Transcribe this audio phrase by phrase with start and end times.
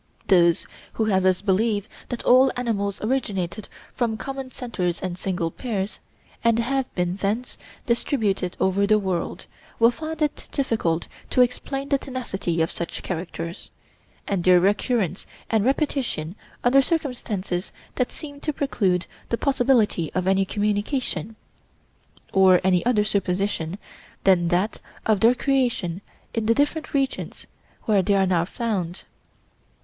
[0.29, 5.51] Those who would have us believe that all animals originated from common centres and single
[5.51, 5.99] pairs,
[6.43, 9.45] and have been thence distributed over the world,
[9.77, 13.69] will find it difficult to explain the tenacity of such characters,
[14.27, 20.45] and their recurrence and repetition under circumstances that seem to preclude the possibility of any
[20.45, 21.35] communication,
[22.33, 23.77] on any other supposition
[24.23, 26.01] than that of their creation
[26.33, 27.45] in the different regions
[27.83, 29.03] where they are now found.